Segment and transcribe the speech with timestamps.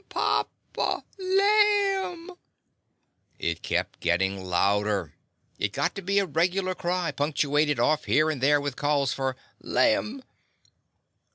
[0.09, 2.35] Papa, laimT'
[3.37, 5.13] It kept gittin' louder.
[5.59, 9.35] It got to be a regular cry, punctuated off here and there with calls for
[9.59, 10.23] "laim."